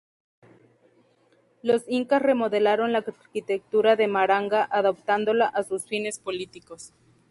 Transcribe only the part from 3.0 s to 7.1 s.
arquitectura de Maranga, adaptándola a sus fines políticos.